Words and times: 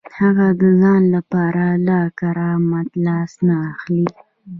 هغه 0.19 0.47
د 0.59 0.61
ځان 0.81 1.01
لپاره 1.15 1.65
له 1.87 1.97
کرامت 2.19 2.89
لاس 3.05 3.31
نه 3.47 3.55
اخلي. 3.73 4.07